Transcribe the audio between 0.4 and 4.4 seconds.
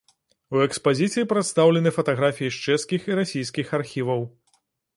У экспазіцыі прадстаўлены фатаграфіі з чэшскіх і расійскіх архіваў.